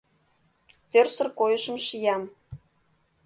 Тӧрсыр 0.91 1.27
койышым 1.39 1.77
шиям. 1.87 2.23